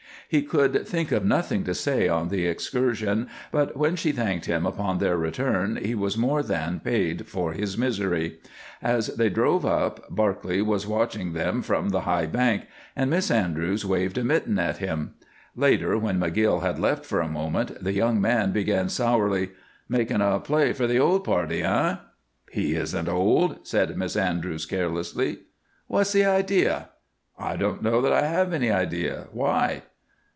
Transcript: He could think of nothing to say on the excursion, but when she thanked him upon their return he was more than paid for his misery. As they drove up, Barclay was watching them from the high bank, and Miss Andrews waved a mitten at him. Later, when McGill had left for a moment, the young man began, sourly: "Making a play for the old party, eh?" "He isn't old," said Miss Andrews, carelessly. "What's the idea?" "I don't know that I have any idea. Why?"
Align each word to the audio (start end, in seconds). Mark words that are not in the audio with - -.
He 0.27 0.41
could 0.43 0.87
think 0.87 1.11
of 1.11 1.25
nothing 1.25 1.65
to 1.65 1.75
say 1.75 2.07
on 2.07 2.29
the 2.29 2.45
excursion, 2.45 3.27
but 3.51 3.75
when 3.75 3.97
she 3.97 4.13
thanked 4.13 4.45
him 4.45 4.65
upon 4.65 4.99
their 4.99 5.17
return 5.17 5.75
he 5.75 5.93
was 5.93 6.15
more 6.17 6.41
than 6.41 6.79
paid 6.79 7.27
for 7.27 7.51
his 7.51 7.77
misery. 7.77 8.37
As 8.81 9.07
they 9.07 9.27
drove 9.29 9.65
up, 9.65 10.05
Barclay 10.09 10.61
was 10.61 10.87
watching 10.87 11.33
them 11.33 11.61
from 11.61 11.89
the 11.89 12.01
high 12.01 12.27
bank, 12.27 12.63
and 12.95 13.09
Miss 13.09 13.29
Andrews 13.29 13.85
waved 13.85 14.17
a 14.17 14.23
mitten 14.23 14.57
at 14.57 14.77
him. 14.77 15.15
Later, 15.53 15.97
when 15.97 16.17
McGill 16.17 16.61
had 16.61 16.79
left 16.79 17.05
for 17.05 17.19
a 17.19 17.27
moment, 17.27 17.83
the 17.83 17.91
young 17.93 18.21
man 18.21 18.53
began, 18.53 18.87
sourly: 18.87 19.49
"Making 19.89 20.21
a 20.21 20.39
play 20.39 20.71
for 20.71 20.87
the 20.87 20.97
old 20.97 21.25
party, 21.25 21.61
eh?" 21.61 21.97
"He 22.53 22.75
isn't 22.75 23.09
old," 23.09 23.67
said 23.67 23.97
Miss 23.97 24.15
Andrews, 24.15 24.65
carelessly. 24.65 25.39
"What's 25.87 26.13
the 26.13 26.23
idea?" 26.23 26.87
"I 27.37 27.57
don't 27.57 27.83
know 27.83 27.99
that 27.99 28.13
I 28.13 28.25
have 28.27 28.53
any 28.53 28.71
idea. 28.71 29.27
Why?" 29.33 29.81